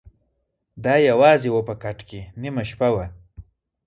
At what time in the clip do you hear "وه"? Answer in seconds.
1.51-1.61, 2.93-3.05